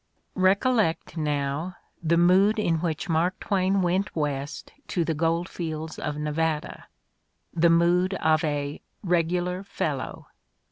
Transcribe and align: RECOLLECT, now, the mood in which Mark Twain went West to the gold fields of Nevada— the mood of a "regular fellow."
RECOLLECT, 0.33 1.15
now, 1.15 1.75
the 2.01 2.17
mood 2.17 2.57
in 2.57 2.77
which 2.79 3.07
Mark 3.07 3.39
Twain 3.39 3.83
went 3.83 4.15
West 4.15 4.73
to 4.87 5.05
the 5.05 5.13
gold 5.13 5.47
fields 5.47 5.99
of 5.99 6.17
Nevada— 6.17 6.87
the 7.53 7.69
mood 7.69 8.15
of 8.15 8.43
a 8.43 8.81
"regular 9.03 9.63
fellow." 9.63 10.25